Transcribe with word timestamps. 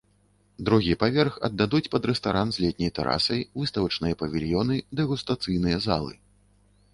Другі 0.67 0.93
паверх 1.01 1.35
аддадуць 1.47 1.89
пад 1.95 2.07
рэстаран 2.11 2.47
з 2.55 2.63
летняй 2.63 2.91
тэрасай, 3.01 3.45
выставачныя 3.65 4.17
павільёны, 4.23 4.79
дэгустацыйныя 5.03 5.77
залы. 5.89 6.13